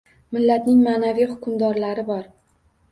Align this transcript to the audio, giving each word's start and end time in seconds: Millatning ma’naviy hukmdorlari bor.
Millatning 0.37 0.81
ma’naviy 0.87 1.31
hukmdorlari 1.35 2.09
bor. 2.13 2.29